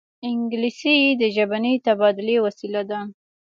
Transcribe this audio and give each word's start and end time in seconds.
انګلیسي 0.27 0.97
د 1.21 1.23
ژبني 1.35 1.73
تبادلې 1.85 2.37
وسیله 2.45 2.81
ده 2.89 2.99